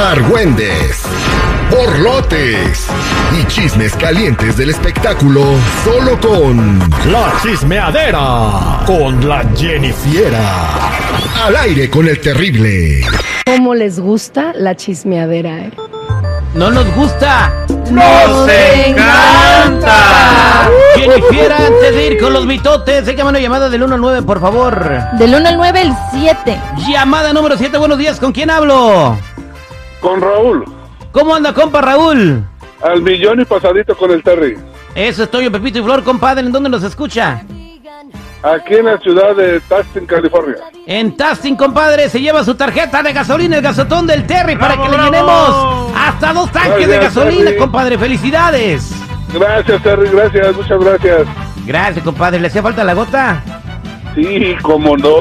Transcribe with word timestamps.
argüendes, 0.00 1.02
borlotes 1.70 2.86
y 3.38 3.46
chismes 3.46 3.94
calientes 3.94 4.56
del 4.56 4.70
espectáculo 4.70 5.44
solo 5.84 6.18
con 6.20 6.78
La 7.12 7.32
Chismeadera 7.42 8.80
con 8.86 9.28
la 9.28 9.44
Jennifiera. 9.54 10.88
Al 11.44 11.56
aire 11.56 11.90
con 11.90 12.08
el 12.08 12.18
terrible. 12.20 13.04
¿Cómo 13.44 13.74
les 13.74 14.00
gusta 14.00 14.52
la 14.54 14.74
chismeadera, 14.74 15.58
eh? 15.58 15.72
No 16.54 16.70
nos 16.70 16.86
gusta. 16.94 17.52
¡Nos 17.90 18.48
encanta! 18.48 19.94
Jennifer, 20.96 21.52
antes 21.52 21.94
de 21.94 22.06
ir 22.06 22.20
con 22.20 22.32
los 22.32 22.46
mitotes, 22.46 23.06
déjame 23.06 23.30
una 23.30 23.38
llamada 23.38 23.68
del 23.68 23.82
1 23.82 23.94
al 23.94 24.00
9, 24.00 24.22
por 24.22 24.40
favor. 24.40 25.00
Del 25.18 25.34
1 25.34 25.48
al 25.48 25.56
9, 25.56 25.82
el 25.82 25.92
7. 26.12 26.60
Llamada 26.88 27.32
número 27.32 27.56
7, 27.56 27.78
buenos 27.78 27.98
días, 27.98 28.18
¿con 28.18 28.32
quién 28.32 28.50
hablo? 28.50 29.16
Con 30.00 30.20
Raúl. 30.20 30.64
¿Cómo 31.12 31.34
anda, 31.34 31.52
compa 31.52 31.80
Raúl? 31.80 32.44
Al 32.82 33.02
millón 33.02 33.40
y 33.40 33.44
pasadito 33.44 33.96
con 33.96 34.10
el 34.10 34.22
Terry. 34.22 34.56
Eso 34.94 35.24
es 35.24 35.30
Toyo, 35.30 35.52
Pepito 35.52 35.78
y 35.78 35.82
Flor, 35.82 36.02
compadre, 36.02 36.46
¿en 36.46 36.52
dónde 36.52 36.70
nos 36.70 36.82
escucha? 36.82 37.42
Aquí 38.42 38.74
en 38.74 38.86
la 38.86 38.96
ciudad 38.98 39.36
de 39.36 39.60
Tustin, 39.60 40.06
California. 40.06 40.56
En 40.86 41.14
Tasting, 41.14 41.56
compadre, 41.56 42.08
se 42.08 42.20
lleva 42.20 42.42
su 42.42 42.54
tarjeta 42.54 43.02
de 43.02 43.12
gasolina, 43.12 43.56
el 43.56 43.62
gasotón 43.62 44.06
del 44.06 44.26
Terry, 44.26 44.56
para 44.56 44.76
que 44.82 44.88
le 44.88 44.96
llenemos 44.96 45.92
hasta 45.94 46.32
dos 46.32 46.50
tanques 46.50 46.88
de 46.88 46.98
gasolina, 46.98 47.44
Terry. 47.44 47.58
compadre. 47.58 47.98
¡Felicidades! 47.98 48.92
Gracias, 49.34 49.82
Terry, 49.82 50.08
gracias, 50.08 50.56
muchas 50.56 50.80
gracias. 50.80 51.26
Gracias, 51.66 52.04
compadre. 52.04 52.40
¿Le 52.40 52.46
hacía 52.46 52.62
falta 52.62 52.82
la 52.82 52.94
gota? 52.94 53.42
Sí, 54.14 54.56
cómo 54.62 54.96
no. 54.96 55.16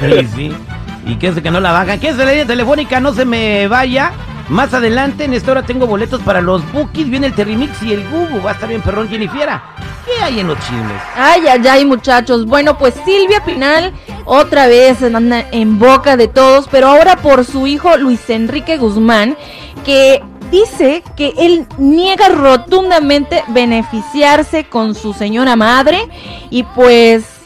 Sí, 0.00 0.28
sí. 0.34 0.56
¿Y 1.06 1.16
qué 1.16 1.28
es 1.28 1.40
que 1.40 1.50
no 1.50 1.60
la 1.60 1.72
bajan? 1.72 1.98
¿Qué 1.98 2.08
es 2.08 2.16
la 2.16 2.26
línea 2.26 2.46
telefónica? 2.46 3.00
No 3.00 3.12
se 3.14 3.24
me 3.24 3.68
vaya. 3.68 4.12
Más 4.48 4.74
adelante, 4.74 5.24
en 5.24 5.34
esta 5.34 5.52
hora 5.52 5.62
tengo 5.62 5.86
boletos 5.86 6.20
para 6.22 6.40
los 6.40 6.70
bookies. 6.72 7.08
Viene 7.08 7.28
el 7.28 7.34
Terrimix 7.34 7.82
y 7.82 7.92
el 7.92 8.08
Gugu. 8.08 8.42
Va 8.42 8.50
a 8.50 8.54
estar 8.54 8.68
bien 8.68 8.82
perrón, 8.82 9.08
Jennifiera. 9.08 9.62
¿Qué 10.04 10.22
hay 10.22 10.40
en 10.40 10.48
los 10.48 10.58
chismes? 10.58 11.00
Ay, 11.16 11.42
ay, 11.48 11.66
ay, 11.68 11.84
muchachos. 11.84 12.46
Bueno, 12.46 12.76
pues 12.76 12.94
Silvia 13.04 13.44
Pinal 13.44 13.92
otra 14.24 14.66
vez 14.66 15.02
anda 15.02 15.46
en 15.52 15.78
boca 15.78 16.16
de 16.16 16.28
todos, 16.28 16.68
pero 16.70 16.88
ahora 16.88 17.16
por 17.16 17.44
su 17.44 17.66
hijo 17.66 17.96
Luis 17.96 18.28
Enrique 18.28 18.76
Guzmán, 18.76 19.36
que 19.84 20.22
dice 20.50 21.02
que 21.16 21.32
él 21.38 21.66
niega 21.78 22.28
rotundamente 22.28 23.44
beneficiarse 23.48 24.64
con 24.64 24.94
su 24.94 25.12
señora 25.12 25.56
madre 25.56 26.08
y 26.50 26.64
pues 26.64 27.39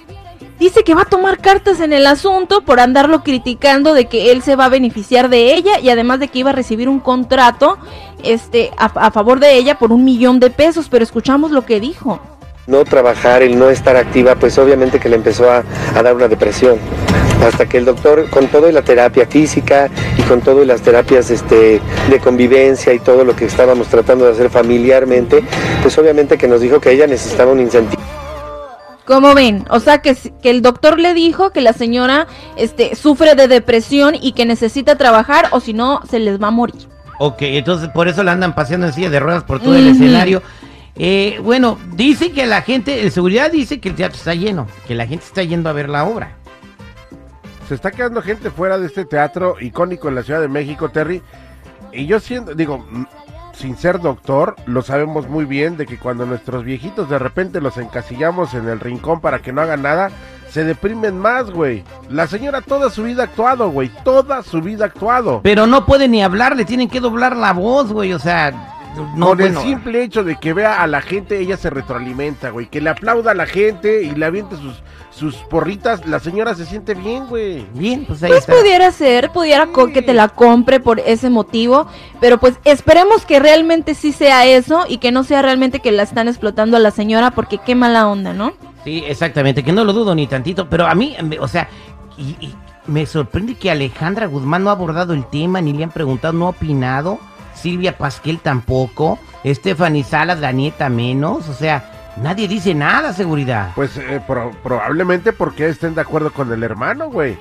dice 0.64 0.82
que 0.82 0.94
va 0.94 1.02
a 1.02 1.04
tomar 1.04 1.40
cartas 1.40 1.80
en 1.80 1.92
el 1.92 2.06
asunto 2.06 2.62
por 2.62 2.80
andarlo 2.80 3.22
criticando 3.22 3.92
de 3.92 4.06
que 4.06 4.32
él 4.32 4.40
se 4.40 4.56
va 4.56 4.64
a 4.64 4.68
beneficiar 4.70 5.28
de 5.28 5.54
ella 5.54 5.78
y 5.78 5.90
además 5.90 6.20
de 6.20 6.28
que 6.28 6.38
iba 6.38 6.50
a 6.50 6.54
recibir 6.54 6.88
un 6.88 7.00
contrato 7.00 7.76
este 8.22 8.70
a, 8.78 9.10
favor 9.10 9.40
de 9.40 9.56
ella 9.56 9.78
por 9.78 9.92
un 9.92 10.04
millón 10.04 10.40
de 10.40 10.48
pesos, 10.48 10.88
pero 10.90 11.04
escuchamos 11.04 11.50
lo 11.50 11.66
que 11.66 11.80
dijo. 11.80 12.18
no 12.66 12.82
trabajar, 12.86 13.42
el 13.42 13.58
no 13.58 13.68
estar 13.68 13.94
activa, 13.94 14.36
pues 14.36 14.56
obviamente 14.56 14.98
que 14.98 15.10
le 15.10 15.16
empezó 15.16 15.50
a, 15.50 15.62
a 15.94 16.02
dar 16.02 16.14
una 16.14 16.28
depresión. 16.28 16.78
Hasta 17.46 17.66
que 17.66 17.76
el 17.76 17.84
doctor, 17.84 18.30
con 18.30 18.46
todo 18.46 18.70
y 18.70 18.72
la 18.72 18.80
terapia 18.80 19.26
física 19.26 19.90
y 20.16 20.22
con 20.22 20.40
todo 20.40 20.62
y 20.62 20.66
las 20.66 20.80
terapias 20.80 21.30
este, 21.30 21.78
de 22.08 22.18
convivencia 22.20 22.94
y 22.94 23.00
todo 23.00 23.22
lo 23.22 23.36
que 23.36 23.44
estábamos 23.44 23.88
tratando 23.88 24.24
de 24.24 24.32
hacer 24.32 24.48
familiarmente, 24.48 25.44
pues 25.82 25.98
obviamente 25.98 26.38
que 26.38 26.48
nos 26.48 26.62
dijo 26.62 26.80
que 26.80 26.92
ella 26.92 27.06
necesitaba 27.06 27.52
un 27.52 27.60
incentivo. 27.60 28.13
¿Cómo 29.04 29.34
ven? 29.34 29.64
O 29.68 29.80
sea 29.80 29.98
que, 29.98 30.16
el 30.42 30.62
doctor 30.62 30.98
le 30.98 31.12
dijo 31.12 31.50
que 31.50 31.60
la 31.60 31.72
señora 31.72 32.26
este, 32.56 32.96
sufre 32.96 33.34
de 33.34 33.48
depresión 33.48 34.14
y 34.18 34.32
que 34.32 34.46
necesita 34.46 34.96
trabajar 34.96 35.48
o 35.50 35.60
si 35.60 35.74
no 35.74 36.00
se 36.08 36.18
les 36.18 36.42
va 36.42 36.48
a 36.48 36.50
morir. 36.50 36.88
Ok, 37.18 37.42
entonces 37.42 37.90
por 37.90 38.08
eso 38.08 38.22
la 38.22 38.32
andan 38.32 38.54
paseando 38.54 38.86
en 38.86 38.92
silla 38.92 39.10
de 39.10 39.20
ruedas 39.20 39.44
por 39.44 39.60
todo 39.60 39.76
el 39.76 39.88
escenario. 39.88 40.42
Eh, 40.96 41.38
bueno, 41.42 41.78
dice 41.92 42.32
que 42.32 42.46
la 42.46 42.62
gente, 42.62 43.02
el 43.02 43.12
seguridad 43.12 43.50
dice 43.50 43.80
que 43.80 43.90
el 43.90 43.94
teatro 43.94 44.16
está 44.16 44.34
lleno, 44.34 44.66
que 44.86 44.94
la 44.94 45.06
gente 45.06 45.24
está 45.24 45.42
yendo 45.42 45.68
a 45.68 45.72
ver 45.72 45.88
la 45.88 46.04
obra. 46.04 46.36
Se 47.68 47.74
está 47.74 47.90
quedando 47.90 48.22
gente 48.22 48.50
fuera 48.50 48.78
de 48.78 48.86
este 48.86 49.04
teatro 49.04 49.56
icónico 49.60 50.08
en 50.08 50.14
la 50.14 50.22
Ciudad 50.22 50.40
de 50.40 50.48
México, 50.48 50.90
Terry. 50.90 51.22
Y 51.92 52.06
yo 52.06 52.20
siento, 52.20 52.54
digo, 52.54 52.84
sin 53.56 53.76
ser 53.76 54.00
doctor, 54.00 54.56
lo 54.66 54.82
sabemos 54.82 55.28
muy 55.28 55.44
bien 55.44 55.76
de 55.76 55.86
que 55.86 55.98
cuando 55.98 56.26
nuestros 56.26 56.64
viejitos 56.64 57.08
de 57.08 57.18
repente 57.18 57.60
los 57.60 57.76
encasillamos 57.76 58.54
en 58.54 58.68
el 58.68 58.80
rincón 58.80 59.20
para 59.20 59.40
que 59.40 59.52
no 59.52 59.62
hagan 59.62 59.82
nada, 59.82 60.10
se 60.50 60.64
deprimen 60.64 61.18
más, 61.18 61.50
güey. 61.50 61.82
La 62.10 62.26
señora 62.26 62.60
toda 62.60 62.90
su 62.90 63.02
vida 63.02 63.22
ha 63.22 63.26
actuado, 63.26 63.70
güey. 63.70 63.90
Toda 64.04 64.42
su 64.42 64.60
vida 64.60 64.84
ha 64.84 64.88
actuado. 64.88 65.40
Pero 65.42 65.66
no 65.66 65.86
puede 65.86 66.08
ni 66.08 66.22
hablar, 66.22 66.56
le 66.56 66.64
tienen 66.64 66.88
que 66.88 67.00
doblar 67.00 67.36
la 67.36 67.52
voz, 67.52 67.92
güey, 67.92 68.12
o 68.12 68.18
sea, 68.18 68.52
no, 68.94 69.26
Con 69.26 69.38
bueno, 69.38 69.60
el 69.60 69.66
simple 69.66 70.02
hecho 70.02 70.22
de 70.22 70.36
que 70.36 70.52
vea 70.52 70.80
a 70.80 70.86
la 70.86 71.00
gente, 71.00 71.40
ella 71.40 71.56
se 71.56 71.70
retroalimenta, 71.70 72.50
güey. 72.50 72.66
Que 72.66 72.80
le 72.80 72.90
aplauda 72.90 73.32
a 73.32 73.34
la 73.34 73.46
gente 73.46 74.02
y 74.02 74.12
le 74.12 74.26
aviente 74.26 74.56
sus, 74.56 74.82
sus 75.14 75.36
porritas, 75.36 76.04
la 76.06 76.18
señora 76.18 76.54
se 76.54 76.66
siente 76.66 76.94
bien, 76.94 77.26
güey. 77.28 77.64
bien, 77.74 78.04
pues 78.04 78.22
ahí 78.22 78.30
Pues 78.30 78.40
está. 78.40 78.54
pudiera 78.54 78.90
ser, 78.90 79.30
pudiera 79.30 79.68
que 79.92 80.02
te 80.02 80.12
la 80.12 80.28
compre 80.28 80.80
por 80.80 80.98
ese 81.00 81.30
motivo, 81.30 81.86
pero 82.20 82.38
pues 82.38 82.54
esperemos 82.64 83.24
que 83.24 83.38
realmente 83.38 83.94
sí 83.94 84.10
sea 84.12 84.44
eso 84.46 84.84
y 84.88 84.98
que 84.98 85.12
no 85.12 85.22
sea 85.22 85.40
realmente 85.42 85.78
que 85.80 85.92
la 85.92 86.02
están 86.02 86.26
explotando 86.28 86.76
a 86.76 86.80
la 86.80 86.90
señora 86.90 87.30
porque 87.30 87.58
qué 87.58 87.74
mala 87.76 88.08
onda, 88.08 88.32
¿no? 88.32 88.54
Sí, 88.82 89.04
exactamente, 89.06 89.62
que 89.62 89.72
no 89.72 89.84
lo 89.84 89.92
dudo 89.92 90.14
ni 90.14 90.26
tantito, 90.26 90.68
pero 90.68 90.86
a 90.86 90.94
mí, 90.94 91.16
me- 91.22 91.38
o 91.38 91.46
sea, 91.48 91.68
y, 92.18 92.36
y 92.44 92.54
me 92.86 93.06
sorprende 93.06 93.54
que 93.54 93.70
Alejandra 93.70 94.26
Guzmán 94.26 94.64
no 94.64 94.70
ha 94.70 94.72
abordado 94.74 95.14
el 95.14 95.24
tema, 95.26 95.60
ni 95.60 95.72
le 95.72 95.84
han 95.84 95.90
preguntado, 95.90 96.32
no 96.34 96.46
ha 96.46 96.50
opinado, 96.50 97.18
Silvia 97.54 97.96
Pasquel 97.96 98.40
tampoco, 98.40 99.18
Stephanie 99.46 100.02
Salas, 100.04 100.40
la 100.40 100.50
nieta 100.52 100.88
menos, 100.88 101.48
o 101.48 101.54
sea, 101.54 101.93
nadie 102.16 102.48
dice 102.48 102.74
nada, 102.74 103.12
seguridad. 103.12 103.70
Pues 103.74 103.96
eh, 103.96 104.20
pro- 104.26 104.52
probablemente 104.62 105.32
porque 105.32 105.68
estén 105.68 105.94
de 105.94 106.00
acuerdo 106.02 106.32
con 106.32 106.52
el 106.52 106.62
hermano, 106.62 107.10
güey. 107.10 107.38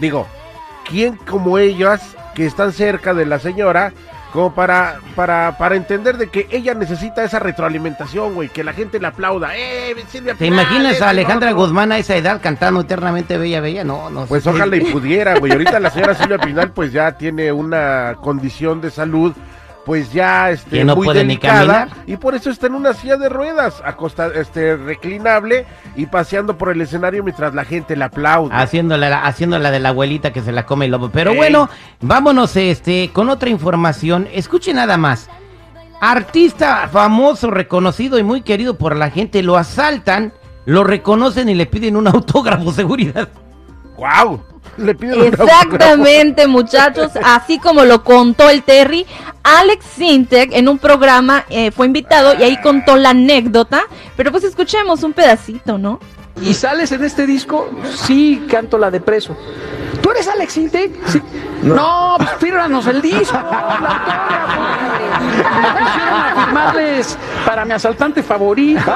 Digo, 0.00 0.26
¿quién 0.88 1.16
como 1.16 1.58
ellas 1.58 2.16
que 2.34 2.46
están 2.46 2.72
cerca 2.72 3.14
de 3.14 3.24
la 3.26 3.38
señora 3.38 3.92
como 4.32 4.52
para, 4.54 4.96
para, 5.14 5.56
para 5.56 5.76
entender 5.76 6.18
de 6.18 6.28
que 6.28 6.46
ella 6.50 6.74
necesita 6.74 7.24
esa 7.24 7.38
retroalimentación, 7.38 8.34
güey, 8.34 8.50
que 8.50 8.62
la 8.62 8.74
gente 8.74 9.00
le 9.00 9.06
aplauda. 9.06 9.56
¡Eh, 9.56 9.94
Silvia 10.08 10.34
¿Te 10.34 10.44
imaginas 10.46 11.00
a 11.00 11.08
Alejandra 11.08 11.50
lo 11.52 11.56
otro"? 11.56 11.66
Guzmán 11.68 11.90
a 11.92 11.96
esa 11.98 12.16
edad 12.16 12.40
cantando 12.42 12.82
eternamente 12.82 13.38
Bella 13.38 13.60
Bella? 13.62 13.82
No, 13.84 14.10
no 14.10 14.26
Pues 14.26 14.42
sé. 14.42 14.50
ojalá 14.50 14.76
y 14.76 14.80
pudiera, 14.92 15.38
güey. 15.38 15.52
Ahorita 15.52 15.80
la 15.80 15.88
señora 15.90 16.14
Silvia 16.14 16.36
Pinal 16.36 16.70
pues 16.72 16.92
ya 16.92 17.12
tiene 17.12 17.50
una 17.50 18.16
condición 18.20 18.82
de 18.82 18.90
salud 18.90 19.32
pues 19.86 20.12
ya 20.12 20.50
este 20.50 20.78
Que 20.78 20.84
no 20.84 20.96
muy 20.96 21.06
puede 21.06 21.20
ni 21.22 21.28
delicada 21.28 21.86
caminar. 21.86 21.88
y 22.06 22.16
por 22.16 22.34
eso 22.34 22.50
está 22.50 22.66
en 22.66 22.74
una 22.74 22.92
silla 22.92 23.16
de 23.16 23.28
ruedas, 23.28 23.80
acosta, 23.84 24.26
este 24.34 24.76
reclinable 24.76 25.64
y 25.94 26.06
paseando 26.06 26.58
por 26.58 26.70
el 26.70 26.80
escenario 26.80 27.22
mientras 27.22 27.54
la 27.54 27.64
gente 27.64 27.94
le 27.96 28.04
aplaude. 28.04 28.52
Haciéndola, 28.54 29.08
la- 29.08 29.24
haciéndola 29.24 29.70
de 29.70 29.78
la 29.78 29.90
abuelita 29.90 30.32
que 30.32 30.42
se 30.42 30.50
la 30.52 30.66
come 30.66 30.86
el 30.86 30.90
lobo. 30.90 31.10
Pero 31.10 31.30
Ey. 31.30 31.36
bueno, 31.36 31.70
vámonos 32.00 32.56
este 32.56 33.10
con 33.12 33.28
otra 33.30 33.48
información. 33.48 34.26
Escuche 34.32 34.74
nada 34.74 34.96
más. 34.96 35.30
Artista 36.00 36.88
famoso, 36.92 37.50
reconocido 37.50 38.18
y 38.18 38.22
muy 38.22 38.42
querido 38.42 38.76
por 38.76 38.96
la 38.96 39.10
gente, 39.10 39.42
lo 39.42 39.56
asaltan, 39.56 40.32
lo 40.66 40.84
reconocen 40.84 41.48
y 41.48 41.54
le 41.54 41.64
piden 41.66 41.96
un 41.96 42.06
autógrafo, 42.08 42.70
seguridad. 42.72 43.28
¡Wow! 43.96 44.42
Le 44.76 44.94
piden 44.94 45.18
un 45.18 45.24
autógrafo. 45.26 45.44
Exactamente, 45.44 46.46
muchachos, 46.46 47.12
así 47.22 47.58
como 47.58 47.84
lo 47.84 48.04
contó 48.04 48.50
el 48.50 48.62
Terry, 48.62 49.06
Alex 49.42 49.84
Sintek 49.96 50.52
en 50.52 50.68
un 50.68 50.78
programa 50.78 51.44
eh, 51.48 51.70
fue 51.70 51.86
invitado 51.86 52.34
y 52.38 52.42
ahí 52.42 52.60
contó 52.60 52.96
la 52.96 53.10
anécdota, 53.10 53.82
pero 54.16 54.32
pues 54.32 54.44
escuchemos 54.44 55.02
un 55.02 55.12
pedacito, 55.12 55.78
¿no? 55.78 56.00
¿Y 56.42 56.52
sales 56.52 56.92
en 56.92 57.04
este 57.04 57.26
disco? 57.26 57.70
Sí, 57.94 58.46
canto 58.50 58.76
la 58.76 58.90
de 58.90 59.00
preso. 59.00 59.36
¿Tú 60.02 60.10
eres 60.10 60.28
Alex 60.28 60.56
Intec? 60.58 61.06
Sí. 61.06 61.22
No, 61.62 62.14
pues 62.18 62.30
fírmanos 62.38 62.86
el 62.86 63.00
disco. 63.00 63.32
la. 63.40 65.16
Me 65.20 65.84
pusieron 65.84 66.14
a 66.14 66.44
firmarles 66.44 67.18
para 67.46 67.64
mi 67.64 67.72
asaltante 67.72 68.22
favorito. 68.22 68.92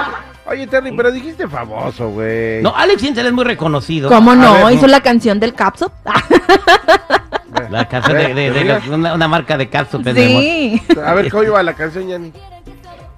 Oye, 0.50 0.66
Terry, 0.66 0.92
pero 0.92 1.12
dijiste 1.12 1.46
famoso, 1.48 2.08
güey. 2.10 2.60
No, 2.62 2.74
Alex 2.74 3.00
Sintel 3.02 3.26
es 3.26 3.32
muy 3.32 3.44
reconocido. 3.44 4.08
¿Cómo 4.08 4.34
no? 4.34 4.64
ver, 4.64 4.72
Hizo 4.74 4.82
no. 4.86 4.92
la 4.92 5.00
canción 5.00 5.38
del 5.40 5.54
Capsop. 5.54 5.92
La 7.70 7.86
casa 7.86 8.12
de, 8.12 8.34
de- 8.34 8.50
de 8.50 8.64
los- 8.64 8.86
una, 8.88 9.14
una 9.14 9.28
marca 9.28 9.56
de 9.56 9.68
cápsulas. 9.68 10.14
sí. 10.16 10.82
A 11.04 11.14
ver, 11.14 11.30
¿cómo 11.30 11.44
iba 11.44 11.62
la 11.62 11.74
canción, 11.74 12.08
Yanni? 12.08 12.32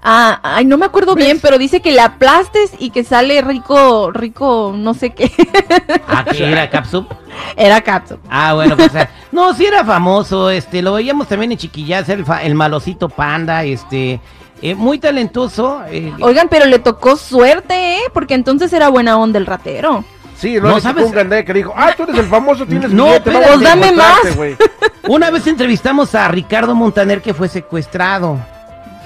Ah, 0.02 0.40
ay, 0.43 0.64
no 0.67 0.76
me 0.76 0.84
acuerdo 0.84 1.14
bien, 1.14 1.38
pero 1.40 1.56
dice 1.58 1.81
que 1.81 1.93
la 1.93 2.06
aplastes 2.06 2.73
y 2.79 2.90
que 2.90 3.02
sale 3.05 3.40
rico, 3.40 4.11
rico, 4.12 4.75
no 4.76 4.93
sé 4.94 5.11
qué. 5.11 5.31
Ah, 6.08 6.25
que 6.31 6.50
era 6.50 6.69
Capsup. 6.69 7.06
Era 7.56 7.81
Capsop. 7.81 8.19
Ah, 8.28 8.52
bueno, 8.55 8.76
pues. 8.76 8.94
ah, 8.96 9.08
no, 9.31 9.55
sí 9.55 9.64
era 9.64 9.85
famoso, 9.85 10.50
este, 10.50 10.82
lo 10.82 10.94
veíamos 10.94 11.28
también 11.28 11.52
en 11.52 11.58
Chiquillas, 11.58 12.08
el, 12.08 12.26
fa- 12.26 12.43
el 12.43 12.55
malocito 12.55 13.08
panda, 13.08 13.62
este, 13.64 14.20
eh, 14.62 14.75
muy 14.75 14.99
talentoso. 14.99 15.82
eh, 15.88 16.12
Oigan, 16.20 16.49
pero 16.49 16.67
le 16.67 16.79
tocó 16.79 17.17
suerte, 17.17 17.97
¿eh? 17.97 18.00
Porque 18.14 18.35
entonces 18.35 18.73
era 18.73 18.88
buena 18.88 19.19
onda 19.19 19.38
el 19.38 19.47
ratero. 19.47 20.05
Sí, 20.37 20.55
no, 20.61 20.69
No, 20.70 20.81
¿sabes? 20.81 21.05
un 21.05 21.12
que 21.12 21.53
dijo, 21.53 21.73
ah, 21.76 21.93
tú 21.97 22.03
eres 22.05 22.19
el 22.19 22.26
famoso, 22.26 22.67
tienes 22.67 22.91
No, 22.91 23.05
billete, 23.05 23.31
espérate. 23.31 23.50
vamos 23.50 23.67
a 23.67 23.75
Pues 23.76 23.81
dame 23.81 23.93
más. 23.97 24.37
güey". 24.37 24.56
Una 25.09 25.31
vez 25.31 25.47
entrevistamos 25.47 26.14
a 26.14 26.26
Ricardo 26.29 26.75
Montaner 26.75 27.20
que 27.23 27.35
fue 27.35 27.49
secuestrado. 27.49 28.38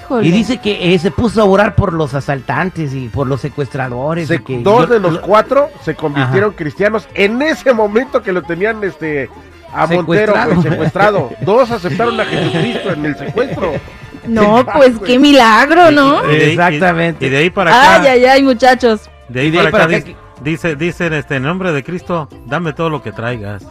Híjole. 0.01 0.27
Y 0.27 0.31
dice 0.31 0.57
que 0.59 0.93
eh, 0.93 0.99
se 0.99 1.11
puso 1.11 1.41
a 1.41 1.45
orar 1.45 1.75
por 1.75 1.91
los 1.93 2.13
asaltantes 2.13 2.93
y 2.93 3.09
por 3.09 3.27
los 3.27 3.41
secuestradores. 3.41 4.27
Se- 4.29 4.41
que 4.41 4.59
dos 4.59 4.87
yo- 4.87 4.93
de 4.93 4.99
los 4.99 5.13
lo- 5.13 5.21
cuatro 5.21 5.69
se 5.83 5.95
convirtieron 5.95 6.53
cristianos 6.53 7.07
en 7.13 7.41
ese 7.41 7.73
momento 7.73 8.23
que 8.23 8.31
lo 8.31 8.41
tenían 8.41 8.83
este 8.83 9.29
a 9.73 9.85
Montero 9.85 10.33
Secuestrado. 10.33 10.55
güey, 10.55 10.69
secuestrado. 10.69 11.29
Dos 11.41 11.71
aceptaron 11.71 12.19
a 12.19 12.25
Jesucristo 12.25 12.91
en 12.93 13.05
el 13.05 13.17
secuestro. 13.17 13.73
No, 14.27 14.65
pues 14.73 14.93
qué 15.05 15.17
milagro, 15.19 15.91
¿no? 15.91 16.23
Y 16.31 16.35
de 16.37 16.43
ahí- 16.45 16.49
Exactamente. 16.51 17.25
Y, 17.25 17.27
y 17.27 17.31
de 17.31 17.37
ahí 17.37 17.49
para 17.49 17.71
acá, 17.71 18.01
Ay, 18.01 18.07
ay, 18.07 18.25
ay, 18.25 18.43
muchachos. 18.43 19.01
de 19.29 19.39
ahí 19.41 19.47
y 19.47 19.51
de 19.51 19.59
ahí 19.59 19.65
para 19.71 19.85
acá, 19.85 19.87
para 19.87 19.97
acá 19.97 20.05
dice, 20.07 20.17
dice, 20.41 20.75
dicen 20.75 21.13
este, 21.13 21.35
en 21.37 21.43
nombre 21.43 21.71
de 21.71 21.83
Cristo, 21.83 22.27
dame 22.45 22.73
todo 22.73 22.89
lo 22.89 23.01
que 23.01 23.11
traigas. 23.11 23.63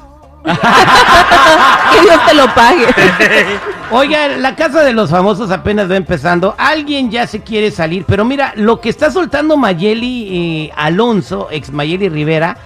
Que 1.92 2.00
Dios 2.02 2.26
te 2.26 2.34
lo 2.34 2.52
pague. 2.54 2.86
Oiga, 3.90 4.28
la 4.28 4.56
casa 4.56 4.82
de 4.82 4.92
los 4.92 5.10
famosos 5.10 5.50
apenas 5.50 5.90
va 5.90 5.96
empezando. 5.96 6.54
Alguien 6.58 7.10
ya 7.10 7.26
se 7.26 7.40
quiere 7.42 7.70
salir, 7.70 8.04
pero 8.06 8.24
mira, 8.24 8.52
lo 8.56 8.80
que 8.80 8.88
está 8.88 9.10
soltando 9.10 9.56
Mayeli 9.56 10.66
eh, 10.66 10.72
Alonso, 10.76 11.48
ex 11.50 11.70
Mayeli 11.72 12.08
Rivera, 12.08 12.56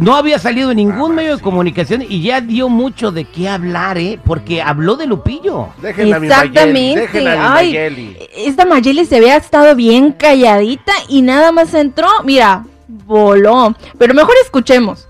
no 0.00 0.14
había 0.14 0.38
salido 0.38 0.70
en 0.70 0.76
ningún 0.78 1.14
medio 1.14 1.36
de 1.36 1.42
comunicación 1.42 2.02
y 2.08 2.22
ya 2.22 2.40
dio 2.40 2.68
mucho 2.68 3.12
de 3.12 3.24
qué 3.24 3.48
hablar, 3.48 3.98
¿eh? 3.98 4.18
Porque 4.24 4.62
habló 4.62 4.96
de 4.96 5.06
Lupillo. 5.06 5.68
Déjenla 5.82 6.16
a 6.16 6.20
mi 6.20 6.28
Mayeli, 6.28 6.92
Exactamente. 6.92 7.20
mi 7.20 7.26
Ay, 7.28 7.36
Mayeli. 7.38 8.16
esta 8.36 8.64
Mayeli 8.64 9.04
se 9.06 9.16
había 9.16 9.36
estado 9.36 9.74
bien 9.74 10.12
calladita 10.12 10.92
y 11.08 11.22
nada 11.22 11.52
más 11.52 11.74
entró, 11.74 12.08
mira, 12.24 12.64
voló. 12.88 13.74
Pero 13.98 14.14
mejor 14.14 14.34
escuchemos. 14.42 15.08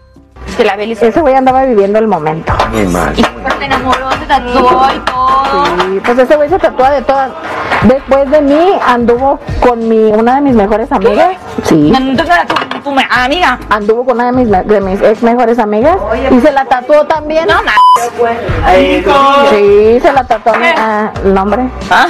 Que 0.56 0.64
la 0.64 0.76
Beli, 0.76 0.93
ese 0.93 1.20
güey 1.20 1.35
andaba 1.35 1.64
viviendo 1.64 1.99
el 1.99 2.06
momento. 2.08 2.52
Pero 2.73 2.91
se 3.58 3.64
enamoró, 3.64 4.11
se 4.12 4.26
tatuó 4.26 4.88
y 4.94 4.99
todo. 5.00 5.64
Sí, 5.64 6.00
pues 6.05 6.19
ese 6.19 6.37
güey 6.37 6.49
se 6.50 6.58
tatúa 6.58 6.91
de 6.91 7.02
todas. 7.02 7.31
Después 7.85 8.31
de 8.31 8.43
mí 8.43 8.73
anduvo 8.87 9.38
con 9.61 9.88
mi, 9.88 10.11
una 10.12 10.35
de 10.37 10.41
mis 10.43 10.55
mejores 10.55 10.93
amigas. 10.93 11.37
Sí. 11.64 11.93
Entonces 11.97 12.26
era 12.35 12.44
tu, 12.47 12.55
tu 12.82 12.91
me- 12.93 13.06
amiga. 13.11 13.58
Anduvo 13.70 14.05
con 14.05 14.17
una 14.17 14.26
de 14.26 14.32
mis, 14.32 14.50
de 14.50 14.81
mis 14.82 15.00
ex 15.00 15.23
mejores 15.23 15.58
amigas 15.58 15.97
y 16.31 16.41
se 16.41 16.52
la 16.52 16.64
tatuó 16.67 17.06
también. 17.06 17.47
No, 17.47 17.62
ma- 17.62 17.73
Sí, 19.50 19.99
se 20.00 20.12
la 20.12 20.25
tatuó 20.25 20.55
mi- 20.56 20.67
ah, 20.76 21.11
el 21.25 21.32
nombre. 21.35 21.69
¿Ah? 21.91 22.06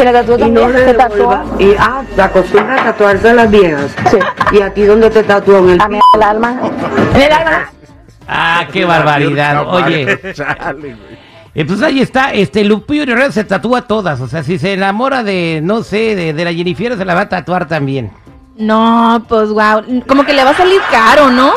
Se 0.00 0.06
la 0.06 0.12
tatuó 0.14 0.36
Y 0.36 0.40
también. 0.40 0.72
no 0.72 0.78
se 0.78 0.94
tatuó 0.94 1.42
Y 1.58 1.74
ah, 1.78 2.02
la 2.16 2.24
acostumbra 2.24 2.80
a 2.80 2.84
tatuarse 2.84 3.28
a 3.28 3.34
las 3.34 3.50
viejas. 3.50 3.94
Sí. 4.10 4.16
¿Y 4.52 4.62
a 4.62 4.72
ti 4.72 4.84
dónde 4.84 5.10
te 5.10 5.22
tatuó 5.22 5.58
en 5.58 5.70
el 5.70 5.80
a 5.82 5.88
mi 5.88 6.00
el 6.14 6.22
alma. 6.22 6.58
En 7.14 7.20
el 7.20 7.32
alma. 7.32 7.70
Ah, 8.26 8.66
qué 8.72 8.86
barbaridad. 8.86 9.66
Oye, 9.68 10.18
eh, 11.54 11.64
pues 11.66 11.82
ahí 11.82 12.00
está, 12.00 12.32
este 12.32 12.64
Lupillo 12.64 13.04
Rivera 13.04 13.30
se 13.30 13.44
tatúa 13.44 13.82
todas. 13.82 14.22
O 14.22 14.26
sea, 14.28 14.42
si 14.42 14.58
se 14.58 14.72
enamora 14.72 15.22
de, 15.22 15.60
no 15.62 15.82
sé, 15.82 16.16
de, 16.16 16.32
de 16.32 16.44
la 16.46 16.52
Jennifer, 16.54 16.96
se 16.96 17.04
la 17.04 17.14
va 17.14 17.22
a 17.22 17.28
tatuar 17.28 17.68
también. 17.68 18.10
No, 18.56 19.22
pues 19.28 19.50
wow, 19.50 19.82
como 20.06 20.24
que 20.24 20.32
le 20.32 20.44
va 20.44 20.50
a 20.50 20.54
salir 20.54 20.80
caro, 20.90 21.30
¿no? 21.30 21.52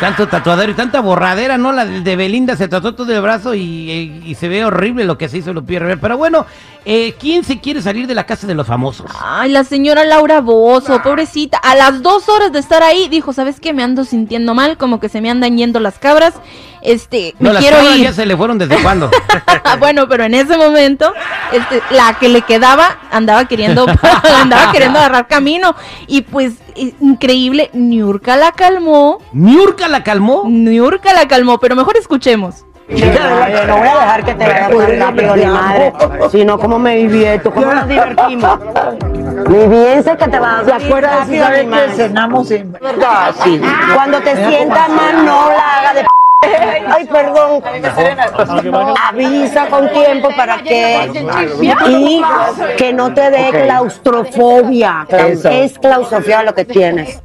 Tanto 0.00 0.28
tatuadero 0.28 0.72
y 0.72 0.74
tanta 0.74 1.00
borradera, 1.00 1.58
¿no? 1.58 1.72
La 1.72 1.84
de 1.84 2.16
Belinda 2.16 2.56
se 2.56 2.68
tatuó 2.68 2.94
todo 2.94 3.14
el 3.14 3.20
brazo 3.20 3.54
y, 3.54 3.90
eh, 3.90 4.22
y 4.24 4.34
se 4.34 4.48
ve 4.48 4.64
horrible 4.64 5.04
lo 5.04 5.18
que 5.18 5.28
se 5.28 5.38
hizo 5.38 5.52
Lupillo 5.52 5.80
Rivera. 5.80 6.00
Pero 6.00 6.16
bueno, 6.16 6.46
eh, 6.84 7.14
¿quién 7.18 7.44
se 7.44 7.60
quiere 7.60 7.80
salir 7.80 8.06
de 8.06 8.14
la 8.14 8.26
casa 8.26 8.46
de 8.46 8.54
los 8.54 8.66
famosos? 8.66 9.10
Ay, 9.20 9.50
la 9.50 9.64
señora 9.64 10.04
Laura 10.04 10.40
Bozo, 10.40 11.00
pobrecita. 11.02 11.58
A 11.58 11.76
las 11.76 12.02
dos 12.02 12.28
horas 12.28 12.52
de 12.52 12.58
estar 12.58 12.82
ahí, 12.82 13.08
dijo, 13.08 13.32
¿sabes 13.32 13.60
qué? 13.60 13.72
Me 13.72 13.82
ando 13.82 14.04
sintiendo 14.04 14.54
mal, 14.54 14.76
como 14.76 14.98
que 14.98 15.08
se 15.08 15.20
me 15.20 15.30
andan 15.30 15.56
yendo 15.56 15.78
las 15.78 15.98
cabras. 15.98 16.34
Este, 16.82 17.34
me 17.38 17.48
No, 17.48 17.52
las 17.54 17.62
quiero 17.62 17.82
ir. 17.94 18.02
ya 18.02 18.12
se 18.12 18.26
le 18.26 18.36
fueron 18.36 18.58
desde 18.58 18.76
cuándo. 18.82 19.10
bueno, 19.78 20.08
pero 20.08 20.24
en 20.24 20.34
ese 20.34 20.56
momento, 20.56 21.12
este, 21.52 21.80
la 21.90 22.14
que 22.18 22.28
le 22.28 22.42
quedaba 22.42 22.98
andaba 23.10 23.46
queriendo, 23.46 23.86
andaba 24.40 24.72
queriendo 24.72 24.98
agarrar 24.98 25.26
camino. 25.28 25.74
Y 26.06 26.22
pues, 26.22 26.54
increíble, 27.00 27.70
Niurka 27.72 28.36
la 28.36 28.52
calmó. 28.52 29.18
¿Niurka 29.32 29.88
la 29.88 30.02
calmó? 30.02 30.42
Niurka 30.46 31.12
la 31.12 31.28
calmó, 31.28 31.58
pero 31.58 31.76
mejor 31.76 31.96
escuchemos. 31.96 32.64
no 32.88 32.96
voy 33.76 33.88
a 33.88 33.94
dejar 34.00 34.24
que 34.24 34.34
te 34.34 34.44
vayas 34.44 34.70
tan 34.70 34.98
rápido, 35.00 35.36
ni 35.36 35.46
madre. 35.46 35.92
Si 36.30 36.44
no, 36.44 36.58
¿cómo 36.58 36.78
me 36.78 36.96
divierto? 36.96 37.50
¿Cómo 37.52 37.72
nos 37.72 37.86
divertimos? 37.88 38.58
Mi 39.48 39.66
bien 39.68 40.02
sé 40.04 40.16
que 40.16 40.28
te 40.28 40.38
vas 40.38 40.62
a 40.62 40.64
¿Te 40.78 40.84
acuerdas 40.84 41.20
rápido, 41.28 41.46
mi 41.50 41.66
madre? 41.66 41.92
cenamos 41.94 42.50
en... 42.50 42.72
¿Verdad? 42.72 43.34
Sí. 43.44 43.60
Cuando 43.94 44.18
te 44.20 44.34
sientas 44.48 44.88
mal, 44.88 45.24
no 45.24 45.48
la 45.48 45.78
haga 45.78 45.94
de 45.94 46.00
p... 46.02 46.06
Ay, 46.42 47.06
perdón. 47.06 47.62
Avisa 49.08 49.66
con 49.68 49.88
tiempo 49.90 50.28
para 50.36 50.62
que... 50.62 51.10
Y 51.60 52.22
que 52.76 52.92
no 52.92 53.14
te 53.14 53.30
dé 53.30 53.50
claustrofobia. 53.50 55.06
Es 55.10 55.78
claustrofobia 55.78 56.42
lo 56.42 56.54
que 56.54 56.64
tienes. 56.64 57.20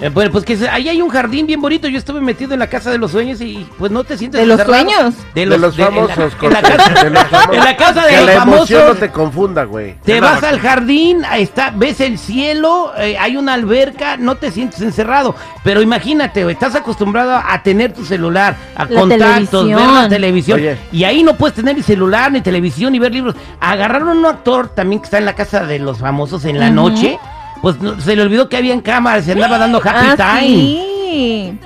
Eh, 0.00 0.10
bueno, 0.10 0.30
pues 0.30 0.44
que 0.44 0.56
se- 0.56 0.68
ahí 0.68 0.88
hay 0.88 1.02
un 1.02 1.08
jardín 1.08 1.46
bien 1.46 1.60
bonito. 1.60 1.88
Yo 1.88 1.98
estuve 1.98 2.20
metido 2.20 2.52
en 2.54 2.60
la 2.60 2.68
casa 2.68 2.90
de 2.90 2.98
los 2.98 3.10
sueños 3.10 3.40
y 3.40 3.66
pues 3.78 3.90
no 3.90 4.04
te 4.04 4.16
sientes 4.16 4.40
¿De 4.40 4.46
los 4.46 4.60
encerrado. 4.60 4.84
sueños? 4.90 5.14
De 5.34 5.40
De 5.46 5.58
los, 5.58 5.76
de- 5.76 5.82
en 5.82 5.94
la- 5.96 6.06
famosos. 6.08 6.32
en 6.40 6.52
la, 6.52 6.62
casa, 6.62 7.04
de 7.04 7.10
los 7.10 7.22
famosos. 7.24 7.54
en 7.56 7.64
la 7.64 7.76
casa 7.76 8.02
de 8.04 8.10
Que 8.10 8.16
los 8.18 8.26
la 8.26 8.32
emoción 8.34 8.82
no 8.86 8.94
te 8.94 9.10
confunda, 9.10 9.64
güey. 9.64 9.94
Te 10.04 10.20
vas 10.20 10.42
al 10.44 10.60
jardín, 10.60 11.22
está, 11.36 11.72
ves 11.74 12.00
el 12.00 12.16
cielo, 12.18 12.92
eh, 12.96 13.16
hay 13.18 13.36
una 13.36 13.54
alberca, 13.54 14.16
no 14.16 14.36
te 14.36 14.52
sientes 14.52 14.80
encerrado. 14.82 15.34
Pero 15.64 15.82
imagínate, 15.82 16.48
estás 16.48 16.76
acostumbrado 16.76 17.34
a 17.44 17.62
tener 17.64 17.92
tu 17.92 18.04
celular, 18.04 18.56
a 18.76 18.84
La 18.84 19.00
contactos, 19.00 19.66
ver 19.66 19.76
la 19.76 20.08
televisión. 20.08 20.60
Oye. 20.60 20.78
Y 20.92 21.02
ahí 21.04 21.24
no 21.24 21.34
puedes 21.34 21.56
tener 21.56 21.76
ni 21.76 21.82
celular, 21.82 22.30
ni 22.30 22.40
televisión, 22.40 22.92
ni 22.92 23.00
ver 23.00 23.12
libros. 23.12 23.34
Agarraron 23.60 24.10
a 24.10 24.12
un 24.12 24.26
actor 24.26 24.68
también 24.68 25.00
que 25.00 25.06
está 25.06 25.18
en 25.18 25.24
la 25.24 25.34
casa 25.34 25.64
de 25.64 25.80
los 25.80 25.98
famosos 25.98 26.44
en 26.44 26.60
la 26.60 26.70
noche. 26.70 27.18
Pues 27.62 27.80
no- 27.80 28.00
se 28.00 28.14
le 28.16 28.22
olvidó 28.22 28.48
que 28.48 28.56
habían 28.56 28.80
cámaras, 28.80 29.24
se 29.24 29.32
andaba 29.32 29.58
dando 29.58 29.78
happy 29.78 29.90
Ah, 29.90 30.16
time. 30.16 30.40
sí. 30.46 31.58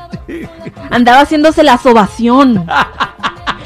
Andaba 0.90 1.20
haciéndose 1.20 1.62
la 1.62 1.76
sobación. 1.78 2.66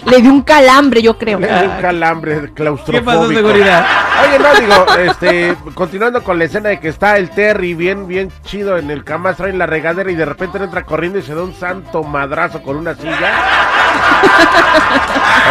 Le 0.06 0.20
dio 0.22 0.30
un 0.32 0.42
calambre, 0.42 1.02
yo 1.02 1.18
creo. 1.18 1.38
Le 1.40 1.46
dio 1.48 1.70
un 1.70 1.80
calambre 1.80 2.52
claustrofóbico. 2.54 2.92
¿Qué 2.92 3.02
pasó, 3.18 3.28
seguridad? 3.32 3.84
Oye, 4.24 4.38
no, 4.38 4.54
digo, 4.60 4.86
este, 4.98 5.56
continuando 5.74 6.22
con 6.22 6.38
la 6.38 6.44
escena 6.44 6.68
de 6.70 6.78
que 6.80 6.88
está 6.88 7.16
el 7.18 7.30
Terry 7.30 7.74
bien, 7.74 8.06
bien 8.06 8.30
chido 8.44 8.78
en 8.78 8.90
el 8.90 9.02
camastro 9.04 9.46
en 9.48 9.58
la 9.58 9.66
regadera 9.66 10.10
y 10.10 10.14
de 10.14 10.24
repente 10.24 10.58
entra 10.58 10.84
corriendo 10.84 11.18
y 11.18 11.22
se 11.22 11.34
da 11.34 11.42
un 11.42 11.54
santo 11.54 12.02
madrazo 12.04 12.62
con 12.62 12.76
una 12.76 12.94
silla. 12.94 13.32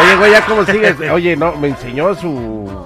Oye, 0.04 0.16
güey, 0.18 0.32
ya 0.32 0.46
cómo 0.46 0.64
sigues. 0.66 0.96
Oye, 1.12 1.36
no, 1.36 1.54
me 1.58 1.68
enseñó 1.70 2.16
su. 2.16 2.86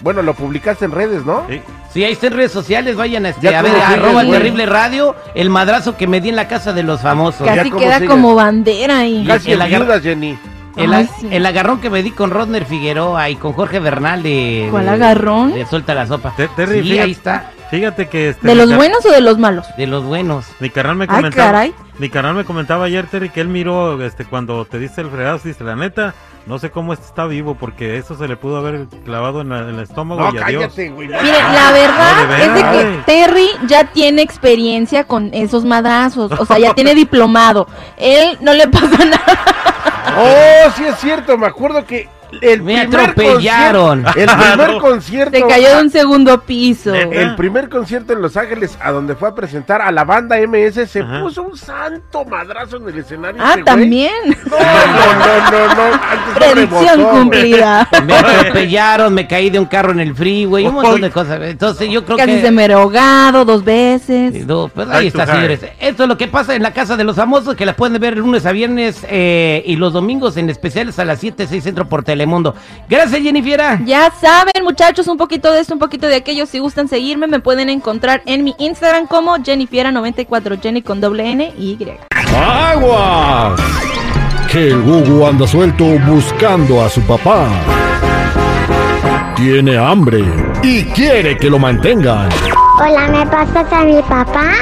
Bueno, 0.00 0.22
lo 0.22 0.34
publicaste 0.34 0.84
en 0.84 0.92
redes, 0.92 1.24
¿no? 1.24 1.44
Sí. 1.48 1.60
Sí, 1.92 2.04
ahí 2.04 2.12
está 2.12 2.26
en 2.26 2.34
redes 2.34 2.52
sociales, 2.52 2.96
vayan 2.96 3.24
a, 3.24 3.30
este, 3.30 3.54
a 3.54 3.62
ver, 3.62 3.72
sigues, 3.72 3.86
arroba 3.88 4.20
el 4.20 4.26
güey. 4.26 4.38
terrible 4.38 4.66
radio, 4.66 5.16
el 5.34 5.48
madrazo 5.48 5.96
que 5.96 6.06
me 6.06 6.20
di 6.20 6.28
en 6.28 6.36
la 6.36 6.46
casa 6.48 6.72
de 6.74 6.82
los 6.82 7.00
famosos. 7.00 7.46
Casi 7.46 7.70
cómo 7.70 7.82
queda 7.82 7.94
sigues. 7.94 8.10
como 8.10 8.34
bandera 8.34 8.98
ahí. 8.98 9.24
Casi 9.26 9.52
el 9.52 9.62
agar- 9.62 9.80
ayudas, 9.82 10.02
Jenny. 10.02 10.38
El, 10.76 10.92
Ay, 10.92 11.04
a- 11.10 11.20
sí. 11.20 11.28
el 11.30 11.46
agarrón 11.46 11.80
que 11.80 11.88
me 11.88 12.02
di 12.02 12.10
con 12.10 12.30
Rodner 12.30 12.66
Figueroa 12.66 13.30
y 13.30 13.36
con 13.36 13.54
Jorge 13.54 13.78
Bernal 13.78 14.22
de... 14.22 14.68
¿Cuál 14.70 14.84
de- 14.84 14.90
agarrón? 14.90 15.54
De 15.54 15.64
Suelta 15.64 15.94
la 15.94 16.06
Sopa. 16.06 16.34
Te- 16.36 16.48
Terry, 16.48 16.82
sí, 16.82 16.98
ahí 16.98 17.12
está, 17.12 17.50
Fíjate 17.70 18.08
que 18.08 18.28
este. 18.28 18.46
¿De 18.46 18.54
los 18.54 18.68
car- 18.68 18.76
buenos 18.76 19.06
o 19.06 19.10
de 19.10 19.20
los 19.22 19.38
malos? 19.38 19.66
de 19.78 19.86
los 19.86 20.04
buenos. 20.04 20.44
Mi 20.60 20.68
carnal 20.68 20.96
me 20.96 21.04
Ay, 21.04 21.16
comentaba. 21.16 21.46
caray. 21.50 21.74
Mi 21.98 22.10
carnal 22.10 22.34
me 22.34 22.44
comentaba 22.44 22.84
ayer, 22.84 23.06
Terry, 23.06 23.30
que 23.30 23.40
él 23.40 23.48
miró 23.48 24.02
este 24.04 24.26
cuando 24.26 24.66
te 24.66 24.78
diste 24.78 25.00
el 25.00 25.08
fregazo, 25.10 25.48
dice, 25.48 25.64
la 25.64 25.76
neta, 25.76 26.12
no 26.44 26.58
sé 26.58 26.70
cómo 26.70 26.92
este 26.92 27.06
está 27.06 27.24
vivo, 27.26 27.54
porque 27.54 27.96
eso 27.96 28.14
se 28.18 28.28
le 28.28 28.36
pudo 28.36 28.58
haber 28.58 28.86
clavado 29.06 29.40
en, 29.40 29.48
la- 29.48 29.60
en 29.60 29.70
el 29.70 29.80
estómago 29.80 30.20
No, 30.20 30.26
y 30.34 30.38
adiós. 30.38 30.62
cállate, 30.64 30.90
güey. 30.90 31.08
Mire, 31.08 31.22
la 31.22 31.72
verdad 31.72 32.16
No, 32.26 32.34
de 32.34 32.42
es 32.44 32.54
de 32.54 32.60
que 32.60 33.02
Terry 33.06 33.48
ya 33.66 33.84
tiene 33.84 34.20
experiencia 34.20 35.04
con 35.04 35.32
esos 35.32 35.64
madrazos. 35.64 36.30
O 36.38 36.44
sea, 36.44 36.58
ya 36.58 36.74
tiene 36.74 36.94
diplomado. 36.94 37.66
Él 37.96 38.36
no 38.42 38.52
le 38.52 38.68
pasa 38.68 38.98
nada. 39.04 40.16
Oh, 40.18 40.70
sí 40.76 40.84
es 40.84 40.96
cierto, 40.98 41.38
me 41.38 41.46
acuerdo 41.46 41.84
que 41.86 42.08
el 42.40 42.62
Me 42.62 42.80
atropellaron. 42.80 44.04
el 44.16 44.26
primer 44.56 44.78
concierto 44.78 45.36
Se 45.36 45.46
cayó 45.46 45.76
de 45.76 45.82
un 45.82 45.90
segundo 45.90 46.40
piso. 46.42 46.94
El 46.94 47.34
primer 47.36 47.68
concierto 47.68 48.12
en 48.12 48.22
Los 48.22 48.36
Ángeles, 48.36 48.76
a 48.80 48.90
donde 48.92 49.14
fue 49.14 49.28
a 49.28 49.34
presentar 49.34 49.80
a 49.82 49.90
la 49.90 50.04
banda 50.04 50.36
MS, 50.46 50.88
se 50.90 51.00
Ajá. 51.00 51.22
puso 51.22 51.42
un 51.42 51.56
santo 51.56 52.24
madrazo 52.24 52.76
en 52.76 52.88
el 52.88 52.98
escenario. 52.98 53.40
Ah, 53.44 53.56
también. 53.64 54.12
No, 54.50 54.58
no, 54.58 55.74
no, 55.74 56.34
Predicción 56.34 56.98
rebotó, 56.98 57.10
cumplida. 57.10 57.88
Me 58.04 58.14
atropellaron, 58.14 59.14
me 59.14 59.26
caí 59.26 59.50
de 59.50 59.58
un 59.58 59.66
carro 59.66 59.92
en 59.92 60.00
el 60.00 60.14
freeway, 60.14 60.66
un 60.66 60.74
montón 60.74 61.00
de 61.00 61.10
cosas. 61.10 61.40
Entonces 61.42 61.88
yo 61.90 62.04
creo 62.04 62.16
Casi 62.16 62.32
que... 62.32 62.42
se 62.42 62.50
me 62.50 62.66
ahogado 62.66 63.44
dos 63.44 63.64
veces. 63.64 64.46
No, 64.46 64.68
pues 64.68 64.88
ahí 64.88 65.08
está, 65.08 65.26
señores. 65.26 65.60
Esto 65.78 66.02
es 66.04 66.08
lo 66.08 66.16
que 66.18 66.28
pasa 66.28 66.54
en 66.54 66.62
la 66.62 66.72
casa 66.72 66.96
de 66.96 67.04
los 67.04 67.16
famosos, 67.16 67.54
que 67.54 67.66
la 67.66 67.74
pueden 67.74 68.00
ver 68.00 68.16
lunes 68.16 68.44
a 68.46 68.52
viernes 68.52 69.04
eh, 69.08 69.62
y 69.66 69.76
los 69.76 69.92
domingos 69.92 70.36
en 70.36 70.50
especiales 70.50 70.98
a 70.98 71.04
las 71.04 71.20
7, 71.20 71.46
6 71.46 71.62
centro 71.62 71.88
por 71.88 72.04
Telemundo. 72.16 72.54
Gracias, 72.88 73.20
Jennifiera. 73.20 73.78
Ya 73.84 74.10
saben, 74.10 74.64
muchachos, 74.64 75.06
un 75.06 75.18
poquito 75.18 75.52
de 75.52 75.60
esto, 75.60 75.74
un 75.74 75.80
poquito 75.80 76.06
de 76.06 76.16
aquello. 76.16 76.46
Si 76.46 76.58
gustan 76.58 76.88
seguirme, 76.88 77.26
me 77.26 77.40
pueden 77.40 77.68
encontrar 77.68 78.22
en 78.24 78.42
mi 78.42 78.54
Instagram 78.58 79.06
como 79.06 79.36
Jennifiera94, 79.36 80.60
Jenny 80.62 80.80
con 80.80 81.00
doble 81.00 81.30
N 81.30 81.52
y 81.58 81.72
Y. 81.72 81.98
¡Aguas! 82.34 83.60
que 84.50 84.68
el 84.68 84.80
Gugu 84.82 85.26
anda 85.26 85.46
suelto 85.46 85.84
buscando 86.06 86.82
a 86.82 86.88
su 86.88 87.02
papá. 87.02 87.48
Tiene 89.36 89.76
hambre 89.76 90.24
y 90.62 90.84
quiere 90.84 91.36
que 91.36 91.50
lo 91.50 91.58
mantengan. 91.58 92.28
Hola, 92.78 93.08
¿me 93.08 93.26
pasas 93.26 93.70
a 93.72 93.84
mi 93.84 94.00
papá? 94.02 94.52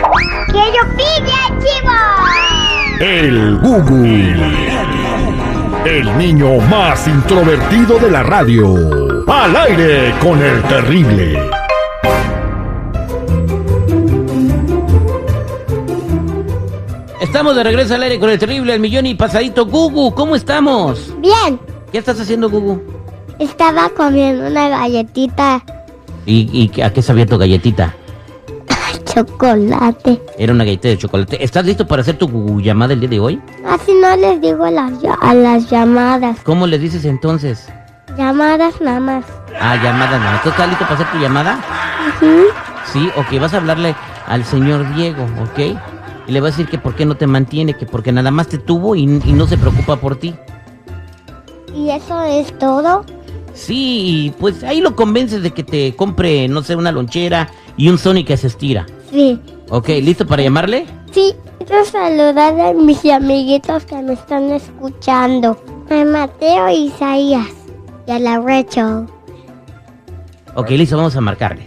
¡Quiero 0.48 0.96
pilla, 0.96 1.48
chivo! 1.60 1.94
El 3.00 3.58
Gugu. 3.58 4.93
El 5.84 6.16
niño 6.18 6.58
más 6.70 7.06
introvertido 7.06 7.98
de 7.98 8.10
la 8.10 8.22
radio. 8.22 9.24
Al 9.26 9.54
aire 9.56 10.14
con 10.20 10.42
el 10.42 10.62
terrible. 10.62 11.38
Estamos 17.20 17.56
de 17.56 17.64
regreso 17.64 17.94
al 17.94 18.02
aire 18.02 18.18
con 18.18 18.30
el 18.30 18.38
terrible, 18.38 18.74
el 18.74 18.80
millón 18.80 19.06
y 19.06 19.14
pasadito. 19.14 19.66
Gugu, 19.66 20.14
¿cómo 20.14 20.36
estamos? 20.36 21.12
Bien, 21.20 21.58
¿Qué 21.90 21.98
estás 21.98 22.20
haciendo, 22.20 22.50
Gugu? 22.50 22.82
estaba 23.38 23.88
comiendo 23.88 24.46
una 24.46 24.68
galletita 24.68 25.64
¿Y, 26.24 26.70
y 26.76 26.80
a 26.80 26.92
qué 26.92 27.02
sabía 27.02 27.26
tu 27.26 27.36
galletita? 27.36 27.94
Chocolate. 29.14 30.20
Era 30.38 30.52
una 30.52 30.64
galleta 30.64 30.88
de 30.88 30.98
chocolate. 30.98 31.42
¿Estás 31.42 31.64
listo 31.64 31.86
para 31.86 32.02
hacer 32.02 32.16
tu 32.18 32.60
llamada 32.60 32.92
el 32.94 33.00
día 33.00 33.08
de 33.08 33.20
hoy? 33.20 33.40
Así 33.66 33.92
no 34.00 34.16
les 34.16 34.40
digo 34.40 34.64
a 34.64 34.70
las, 34.70 34.92
ll- 34.92 35.16
a 35.20 35.34
las 35.34 35.70
llamadas. 35.70 36.38
¿Cómo 36.44 36.66
les 36.66 36.80
dices 36.80 37.04
entonces? 37.04 37.68
Llamadas 38.18 38.80
nada 38.80 39.00
más. 39.00 39.24
Ah, 39.60 39.76
llamada 39.82 40.18
no. 40.18 40.40
¿Tú 40.42 40.48
estás 40.50 40.68
listo 40.68 40.84
para 40.84 40.94
hacer 40.96 41.10
tu 41.12 41.18
llamada? 41.18 41.58
Ujú. 42.20 42.44
Sí, 42.92 43.10
ok, 43.16 43.40
vas 43.40 43.54
a 43.54 43.58
hablarle 43.58 43.94
al 44.26 44.44
señor 44.44 44.92
Diego, 44.94 45.24
¿ok? 45.42 45.78
Y 46.26 46.32
le 46.32 46.40
vas 46.40 46.54
a 46.54 46.56
decir 46.56 46.68
que 46.70 46.78
por 46.78 46.94
qué 46.94 47.04
no 47.04 47.16
te 47.16 47.26
mantiene, 47.26 47.74
que 47.74 47.86
porque 47.86 48.12
nada 48.12 48.30
más 48.30 48.48
te 48.48 48.58
tuvo 48.58 48.94
y, 48.96 49.02
y 49.02 49.32
no 49.32 49.46
se 49.46 49.58
preocupa 49.58 49.96
por 49.96 50.16
ti. 50.16 50.34
¿Y 51.74 51.90
eso 51.90 52.22
es 52.22 52.56
todo? 52.58 53.04
Sí, 53.52 54.32
pues 54.40 54.62
ahí 54.64 54.80
lo 54.80 54.96
convences 54.96 55.42
de 55.42 55.50
que 55.52 55.62
te 55.64 55.94
compre, 55.96 56.48
no 56.48 56.62
sé, 56.62 56.76
una 56.76 56.92
lonchera 56.92 57.48
y 57.76 57.88
un 57.88 57.98
Sonic 57.98 58.28
que 58.28 58.36
se 58.36 58.46
estira. 58.48 58.86
Sí. 59.14 59.40
Ok, 59.70 59.90
¿listo 60.02 60.26
para 60.26 60.42
llamarle? 60.42 60.86
Sí, 61.12 61.36
quiero 61.64 61.84
saludar 61.84 62.60
a 62.60 62.72
mis 62.72 63.04
amiguitos 63.04 63.84
que 63.84 63.94
me 64.02 64.14
están 64.14 64.50
escuchando. 64.50 65.56
A 65.88 66.04
Mateo 66.04 66.66
e 66.66 66.74
Isaías. 66.74 67.46
Y 68.08 68.10
a 68.10 68.18
la 68.18 68.40
Rachel. 68.40 69.06
Ok, 70.56 70.70
listo, 70.70 70.96
vamos 70.96 71.14
a 71.14 71.20
marcarle. 71.20 71.64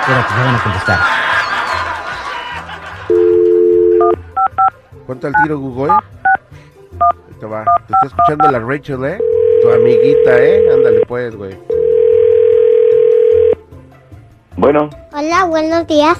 Espérate, 0.00 0.28
ya 0.30 0.44
van 0.44 0.54
a 0.54 0.62
contestar. 0.62 0.98
Cuenta 5.04 5.26
el 5.26 5.34
tiro, 5.42 5.58
¿eh? 5.84 5.90
Ahí 5.90 7.34
te 7.40 7.46
va. 7.46 7.64
Te 7.88 7.92
está 7.92 8.06
escuchando 8.06 8.52
la 8.52 8.60
Rachel, 8.60 9.04
¿eh? 9.04 9.18
Tu 9.62 9.68
amiguita, 9.68 10.38
¿eh? 10.38 10.72
Ándale 10.72 11.04
pues, 11.08 11.34
güey. 11.34 11.77
Bueno, 14.58 14.90
Hola, 15.12 15.44
buenos 15.44 15.86
días. 15.86 16.18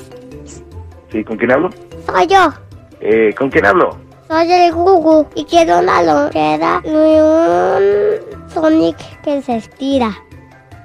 sí, 1.10 1.24
¿con 1.24 1.36
quién 1.36 1.50
hablo? 1.50 1.70
Soy 2.06 2.26
yo. 2.28 2.52
Eh, 3.00 3.34
¿Con 3.36 3.50
quién 3.50 3.66
hablo? 3.66 3.96
Soy 4.28 4.52
el 4.52 4.72
Gugu 4.72 5.26
y 5.34 5.44
quiero 5.44 5.80
una 5.80 6.02
lonchera 6.02 6.80
y 6.84 6.90
un 6.90 8.48
Sonic 8.50 8.96
que 9.22 9.42
se 9.42 9.56
estira. 9.56 10.10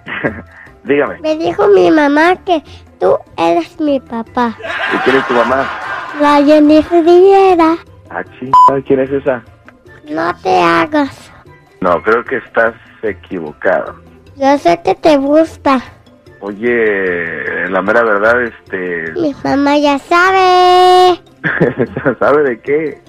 Dígame, 0.84 1.20
Me 1.20 1.38
dijo 1.38 1.68
mi 1.68 1.92
mamá 1.92 2.36
que 2.38 2.64
tú 3.00 3.18
eres 3.38 3.80
mi 3.80 4.00
papá. 4.00 4.58
¿y 4.94 4.98
quién 5.04 5.18
es 5.18 5.28
tu 5.28 5.34
mamá? 5.36 5.70
La 6.20 6.44
Jennifer 6.44 7.04
Riviera. 7.06 7.76
Ah, 8.10 8.24
chingada, 8.40 8.82
¿quién 8.88 9.00
es 9.00 9.12
esa? 9.12 9.44
No 10.10 10.36
te 10.42 10.60
hagas. 10.62 11.32
No, 11.82 12.02
creo 12.02 12.24
que 12.26 12.38
estás 12.38 12.74
equivocado. 13.04 13.96
Yo 14.38 14.58
sé 14.58 14.82
que 14.84 14.96
te 14.96 15.18
gusta. 15.18 15.80
Oye, 16.46 17.70
la 17.70 17.82
mera 17.82 18.04
verdad, 18.04 18.44
este... 18.44 19.14
Mi 19.14 19.34
mamá 19.46 19.78
ya 19.78 19.98
sabe. 19.98 21.22
¿Sabe 22.20 22.44
de 22.44 22.60
qué? 22.60 23.02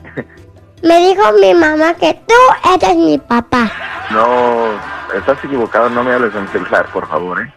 Me 0.85 1.09
dijo 1.09 1.23
mi 1.41 1.53
mamá 1.53 1.95
que 1.95 2.17
tú 2.29 2.71
eres 2.73 2.97
mi 2.97 3.19
papá. 3.19 3.73
No, 4.13 4.69
estás 5.19 5.45
equivocado, 5.45 5.91
no 5.91 6.05
me 6.05 6.13
hables 6.13 6.33
en 6.37 6.47
celular, 6.47 6.87
por 6.93 7.09
favor, 7.09 7.43
¿eh? 7.43 7.53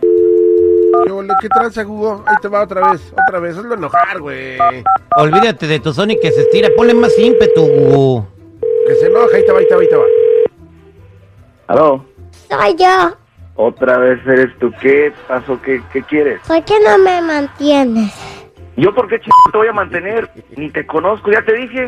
¿Qué, 0.00 1.28
¿Qué 1.42 1.48
tranza, 1.50 1.84
Gugu? 1.84 2.24
Ahí 2.26 2.34
te 2.42 2.48
va 2.48 2.64
otra 2.64 2.90
vez, 2.90 3.12
otra 3.28 3.38
vez. 3.38 3.56
Hazlo 3.56 3.74
enojar, 3.74 4.18
güey. 4.18 4.58
Olvídate 5.16 5.68
de 5.68 5.78
tu 5.78 5.92
Sonic 5.92 6.20
que 6.20 6.32
se 6.32 6.40
estira, 6.40 6.68
ponle 6.76 6.94
más 6.94 7.16
ímpetu, 7.16 7.64
Gugu. 7.64 8.26
Que 8.88 8.94
se 8.96 9.06
enoja, 9.06 9.36
ahí 9.36 9.46
te 9.46 9.52
va, 9.52 9.60
ahí 9.60 9.68
te 9.68 9.74
va, 9.76 9.80
ahí 9.82 9.88
te 9.88 9.96
va. 9.96 10.04
¿Aló? 11.68 12.04
Soy 12.50 12.74
yo. 12.76 13.23
¿Otra 13.56 13.98
vez 13.98 14.18
eres 14.26 14.56
tú? 14.58 14.72
¿Qué 14.80 15.12
pasó? 15.28 15.60
¿Qué, 15.62 15.80
qué 15.92 16.02
quieres? 16.02 16.40
Soy 16.46 16.62
que 16.62 16.74
no 16.80 16.98
me 16.98 17.20
mantienes. 17.22 18.12
¿Yo 18.76 18.92
por 18.92 19.06
qué 19.08 19.20
ch... 19.20 19.28
te 19.52 19.58
voy 19.58 19.68
a 19.68 19.72
mantener? 19.72 20.28
Ni 20.56 20.68
te 20.70 20.84
conozco, 20.84 21.30
ya 21.30 21.42
te 21.44 21.52
dije. 21.54 21.86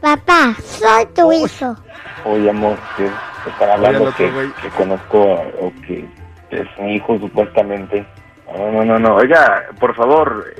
Papá, 0.00 0.54
soy 0.60 1.06
tu 1.14 1.32
hijo. 1.32 1.76
Oye, 2.24 2.50
amor, 2.50 2.76
que 2.96 3.06
están 3.48 3.70
hablando 3.70 4.12
que, 4.14 4.28
que 4.60 4.68
conozco 4.70 5.22
a- 5.34 5.64
o 5.64 5.72
que 5.86 6.04
es 6.50 6.66
mi 6.80 6.96
hijo 6.96 7.16
supuestamente. 7.20 8.04
No, 8.52 8.72
no, 8.72 8.84
no, 8.84 8.98
no. 8.98 9.14
Oiga, 9.14 9.66
por 9.78 9.94
favor, 9.94 10.52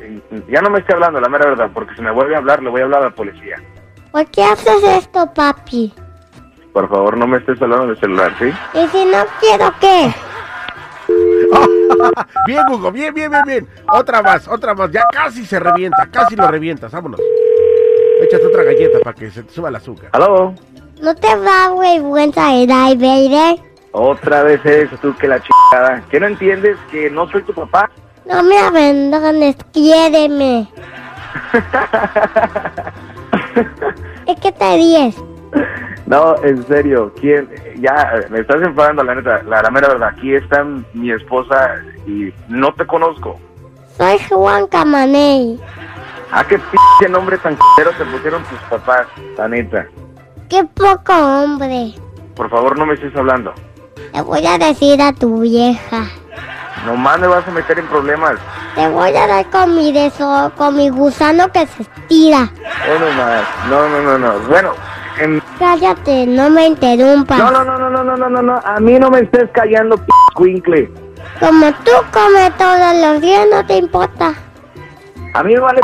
ya 0.49 0.61
no 0.62 0.70
me 0.70 0.78
esté 0.78 0.94
hablando, 0.94 1.20
la 1.20 1.28
mera 1.28 1.46
verdad, 1.50 1.70
porque 1.75 1.94
si 1.96 2.02
me 2.02 2.12
vuelve 2.12 2.37
a 2.37 2.38
hablar, 2.38 2.62
le 2.62 2.70
voy 2.70 2.80
a 2.80 2.84
hablar 2.84 3.02
a 3.02 3.06
la 3.06 3.11
policía. 3.11 3.56
¿Por 4.12 4.26
qué 4.26 4.44
haces 4.44 4.82
esto, 4.84 5.28
papi? 5.34 5.92
Por 6.73 6.88
favor, 6.88 7.16
no 7.16 7.26
me 7.26 7.38
estés 7.38 7.61
hablando 7.61 7.88
de 7.88 7.96
celular, 8.00 8.32
¿sí? 8.38 8.46
Y 8.75 8.87
si 8.88 9.04
no 9.04 9.18
quiero, 9.40 9.73
¿qué? 9.80 10.14
Bien, 12.46 12.62
Gugu, 12.68 12.90
bien, 12.90 13.14
bien, 13.14 13.30
bien, 13.30 13.42
bien. 13.46 13.68
Otra 13.92 14.23
más, 14.23 14.49
otra 14.49 14.75
más. 14.75 14.90
Ya 14.90 15.04
casi 15.12 15.44
se 15.44 15.58
revienta, 15.58 16.08
casi 16.11 16.37
lo 16.37 16.49
revientas. 16.49 16.92
Vámonos. 16.92 17.20
Échate 18.23 18.46
otra 18.46 18.62
galleta 18.62 18.99
para 19.00 19.14
que 19.14 19.30
se 19.30 19.42
te 19.42 19.52
suba 19.52 19.68
el 19.68 19.76
azúcar. 19.76 20.11
¿Aló? 20.12 20.54
¿No 21.02 21.14
te 21.14 21.26
da 21.26 21.75
vergüenza 21.78 22.54
el 22.54 22.70
ay, 22.70 22.96
baby? 22.96 23.61
Otra 23.92 24.42
vez 24.42 24.64
eres 24.64 24.90
tú 25.00 25.14
que 25.16 25.28
la 25.28 25.40
chingada. 25.40 26.02
¿Qué 26.11 26.18
no 26.18 26.26
entiendes? 26.26 26.76
¿Que 26.90 27.11
no 27.11 27.28
soy 27.30 27.42
tu 27.42 27.52
papá? 27.52 27.90
No 28.25 28.42
me 28.42 28.58
abandones, 28.58 29.56
quiéreme. 29.73 30.66
¿Es 34.26 34.40
que 34.40 34.52
te 34.52 34.76
ríes? 34.76 35.16
No, 36.06 36.37
en 36.42 36.66
serio, 36.66 37.12
¿quién? 37.20 37.49
Ya, 37.80 38.20
me 38.30 38.40
estás 38.40 38.62
enfadando, 38.62 39.04
la 39.04 39.14
neta, 39.14 39.42
la, 39.42 39.62
la 39.62 39.70
mera 39.70 39.88
verdad. 39.88 40.08
Aquí 40.08 40.34
está 40.34 40.64
mi 40.92 41.11
esposa 41.11 41.82
y 42.06 42.32
no 42.49 42.73
te 42.75 42.87
conozco. 42.87 43.38
Soy 43.96 44.18
Juan 44.28 44.66
Camaney. 44.66 45.61
¿A 46.32 46.44
qué 46.44 46.58
p 46.58 47.08
nombre 47.08 47.38
tan 47.38 47.54
c***ero 47.54 47.92
te 47.96 48.04
pusieron 48.06 48.42
tus 48.44 48.58
papás, 48.70 49.06
la? 49.37 49.87
Qué 50.49 50.64
poco 50.64 51.12
hombre. 51.12 51.94
Por 52.34 52.50
favor, 52.50 52.76
no 52.76 52.87
me 52.87 52.94
estés 52.94 53.14
hablando. 53.14 53.52
Le 54.12 54.20
voy 54.23 54.44
a 54.44 54.58
decir 54.58 55.00
a 55.00 55.12
tu 55.12 55.40
vieja. 55.40 56.06
Nomás 56.87 57.20
me 57.20 57.28
vas 57.28 57.46
a 57.46 57.50
meter 57.52 57.78
en 57.78 57.87
problemas. 57.87 58.34
Te 58.75 58.88
voy 58.88 59.14
a 59.14 59.26
dar 59.26 59.49
con 59.50 59.76
mi 59.76 59.92
deso, 59.92 60.52
con 60.56 60.76
mi 60.76 60.88
gusano 60.88 61.50
que 61.52 61.66
se 61.66 61.82
estira. 61.82 62.50
Bueno, 62.87 63.06
no, 63.70 63.88
no, 63.88 64.02
no, 64.02 64.18
no. 64.18 64.38
Bueno, 64.49 64.73
en... 65.20 65.40
Cállate, 65.58 66.26
no 66.26 66.50
me 66.50 66.66
interrumpas. 66.66 67.38
No, 67.38 67.50
no, 67.50 67.64
no, 67.64 67.78
no, 67.78 67.90
no, 67.90 68.16
no, 68.16 68.28
no, 68.28 68.42
no. 68.42 68.61
A 68.64 68.80
mí 68.80 68.99
no 68.99 69.11
me 69.11 69.20
estés 69.20 69.49
callando, 69.52 69.96
p***, 69.96 70.92
como 71.40 71.72
tú 71.84 71.90
comes 72.12 72.56
todos 72.56 72.96
los 73.00 73.20
días, 73.20 73.46
no 73.52 73.66
te 73.66 73.76
importa. 73.76 74.34
A 75.34 75.42
mí 75.42 75.52
me 75.54 75.60
vale 75.60 75.80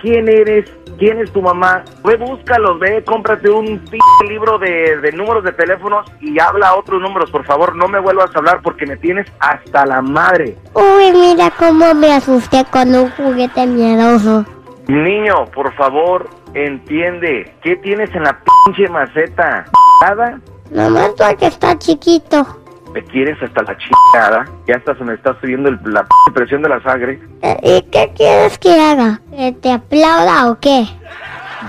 quién 0.00 0.28
eres, 0.28 0.64
quién 0.98 1.18
es 1.18 1.30
tu 1.32 1.42
mamá. 1.42 1.84
Ve, 2.04 2.16
búscalo, 2.16 2.78
ve, 2.78 3.04
cómprate 3.04 3.50
un 3.50 3.78
p 3.84 3.98
libro 4.28 4.58
de, 4.58 4.98
de 5.02 5.12
números 5.12 5.44
de 5.44 5.52
teléfonos 5.52 6.10
y 6.20 6.40
habla 6.40 6.68
a 6.68 6.76
otros 6.76 7.02
números, 7.02 7.30
por 7.30 7.44
favor. 7.44 7.76
No 7.76 7.86
me 7.86 8.00
vuelvas 8.00 8.34
a 8.34 8.38
hablar 8.38 8.60
porque 8.62 8.86
me 8.86 8.96
tienes 8.96 9.26
hasta 9.40 9.84
la 9.84 10.00
madre. 10.00 10.56
Uy, 10.72 11.12
mira 11.12 11.50
cómo 11.58 11.92
me 11.94 12.14
asusté 12.14 12.64
con 12.70 12.94
un 12.94 13.10
juguete 13.10 13.66
miedoso. 13.66 14.46
Niño, 14.88 15.46
por 15.54 15.72
favor, 15.74 16.28
entiende. 16.54 17.54
¿Qué 17.62 17.76
tienes 17.76 18.14
en 18.14 18.22
la 18.22 18.38
pinche 18.64 18.88
maceta? 18.88 19.66
¿Nada? 20.00 20.40
Nomás 20.70 21.10
porque 21.10 21.46
está 21.46 21.78
chiquito. 21.78 22.63
¿Me 22.94 23.02
quieres 23.02 23.36
hasta 23.42 23.62
la 23.64 23.76
chingada? 23.76 24.46
Ya 24.68 24.76
hasta 24.76 24.94
se 24.96 25.02
me 25.02 25.14
está 25.14 25.36
subiendo 25.40 25.68
el- 25.68 25.80
la 25.84 26.04
p 26.04 26.08
presión 26.32 26.62
de 26.62 26.68
la 26.68 26.80
sangre. 26.82 27.20
¿Y 27.64 27.82
qué 27.90 28.12
quieres 28.16 28.56
que 28.58 28.70
haga? 28.80 29.20
¿Que 29.36 29.50
te 29.52 29.72
aplauda 29.72 30.46
o 30.48 30.60
qué? 30.60 30.86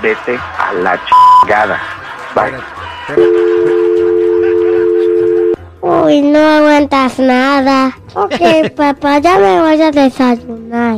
Vete 0.03 0.38
a 0.60 0.72
la 0.74 1.00
chingada. 1.41 1.79
Bye. 2.36 2.53
Uy, 5.82 6.22
no 6.22 6.39
aguantas 6.39 7.17
nada. 7.17 7.91
Ok, 8.13 8.39
papá, 8.77 9.17
ya 9.17 9.39
me 9.39 9.62
voy 9.62 9.82
a 9.82 9.89
desayunar. 9.91 10.98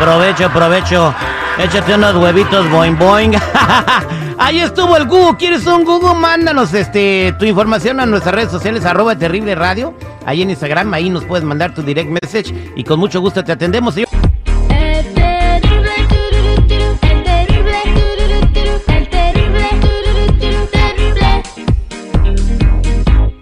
Provecho, 0.00 0.50
provecho. 0.50 1.14
Échate 1.58 1.94
unos 1.94 2.16
huevitos 2.16 2.68
boing 2.70 2.98
boing. 2.98 3.32
Ahí 4.42 4.58
estuvo 4.58 4.96
el 4.96 5.04
Google. 5.04 5.36
¿Quieres 5.36 5.66
un 5.66 5.84
Google? 5.84 6.14
Mándanos 6.14 6.72
este 6.72 7.34
tu 7.38 7.44
información 7.44 8.00
a 8.00 8.06
nuestras 8.06 8.34
redes 8.34 8.50
sociales, 8.50 8.86
arroba 8.86 9.14
terrible 9.14 9.54
radio. 9.54 9.94
Ahí 10.24 10.40
en 10.40 10.48
Instagram, 10.48 10.94
ahí 10.94 11.10
nos 11.10 11.26
puedes 11.26 11.44
mandar 11.44 11.74
tu 11.74 11.82
direct 11.82 12.08
message 12.08 12.54
y 12.74 12.82
con 12.82 12.98
mucho 12.98 13.20
gusto 13.20 13.44
te 13.44 13.52
atendemos. 13.52 13.96